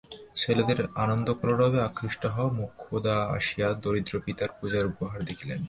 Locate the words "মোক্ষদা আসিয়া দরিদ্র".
2.59-4.13